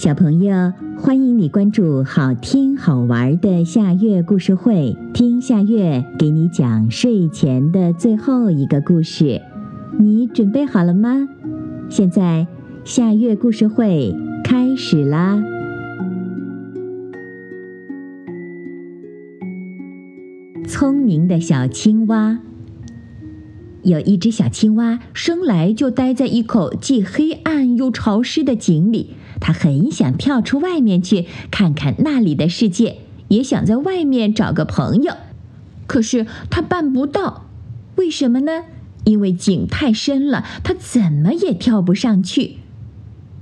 [0.00, 9.42] 小朋友，欢迎你关注好听好玩的夏月故事会，听夏月给你讲睡前的最后一个故事。
[9.98, 11.28] 你准备好了吗？
[11.90, 12.46] 现在
[12.82, 15.38] 夏月故事会开始啦！
[20.66, 22.38] 聪明的小青蛙，
[23.82, 29.14] 有一只小青蛙，生来就待在一口既黑暗又潮湿的井里。
[29.40, 35.14] 它很想跳出外面去看看那里的世界，也想在外面找个朋友，
[35.86, 37.46] 可是他办不到。
[37.96, 38.64] 为什么呢？
[39.04, 42.56] 因为井太深了，他怎么也跳不上去。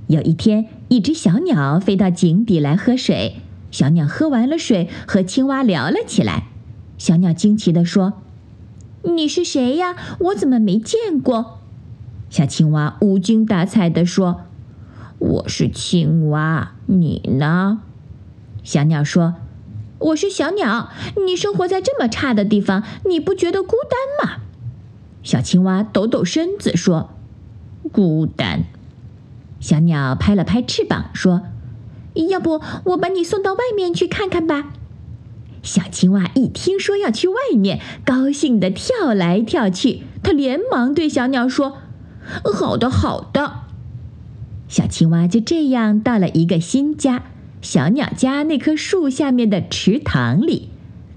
[0.07, 3.35] 有一天，一只小鸟飞到井底来喝水。
[3.71, 6.47] 小鸟喝完了水，和青蛙聊了起来。
[6.97, 8.13] 小鸟惊奇地说
[9.03, 9.95] ：“你是谁呀？
[10.19, 11.59] 我怎么没见过？”
[12.29, 14.41] 小青蛙无精打采地说。
[15.19, 17.81] 我是青蛙，你呢？
[18.63, 19.35] 小鸟说
[19.99, 20.91] ：“我是小鸟，
[21.25, 24.43] 你生活在这么差的地方，你不觉得孤单吗？”
[25.21, 27.09] 小青蛙抖抖身子说
[27.91, 28.63] ：“孤单。”
[29.59, 31.41] 小鸟拍了拍翅膀说
[32.29, 34.71] ：“要不我把你送到外面去看看吧？”
[35.61, 40.03] 小青蛙一听说要去外面，高兴地跳来跳去。
[40.23, 41.77] 它连忙对小鸟说
[42.43, 43.61] ：“好的，好的。”
[44.69, 47.23] 小青蛙就这样到了一个新家——
[47.61, 50.69] 小鸟家那棵树下面的池塘里。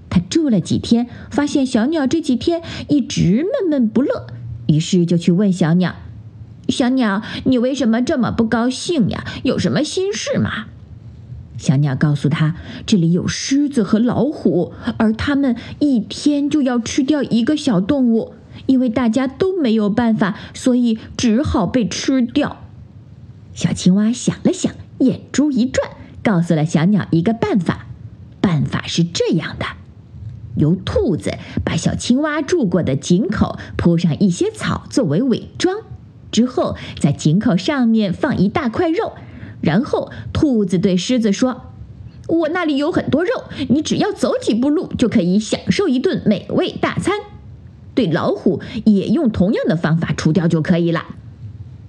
[0.09, 4.27] 它住了几天，发现小鸟这几天一直闷闷不乐，
[4.67, 5.95] 于是就去问小鸟
[6.69, 9.23] ：“小鸟，你为什么这么不高兴呀？
[9.43, 10.65] 有什么心事吗？”
[11.63, 18.33] 小鸟告诉他：“这里有狮子和老虎，而它们一天就要吃掉一个小动物，
[18.65, 22.57] 因为大家都没有办法，所以只好被吃掉。”
[23.55, 25.91] 小青蛙想了想，眼珠一转，
[26.21, 27.87] 告诉了小鸟一个办法。
[28.41, 29.65] 办法是这样的：
[30.57, 31.31] 由兔子
[31.63, 35.77] 把小青蛙住过的井口铺上一些草作为伪装，
[36.29, 39.13] 之后在井口上面放一大块肉，
[39.63, 41.61] 然后兔子对狮子说
[42.27, 43.31] ：“我那里有很多肉，
[43.69, 47.15] 你只要走几步路就可以享受一顿美味大餐。”
[47.95, 51.05] 对老虎也用同样的方法除掉就可以了。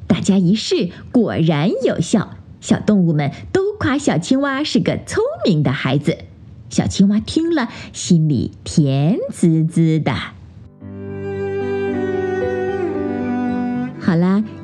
[0.06, 2.36] 大家一试，果然有效。
[2.60, 6.18] 小动物们都夸小青蛙是个聪明的孩子。
[6.70, 10.14] 小青蛙听了，心里甜滋滋的。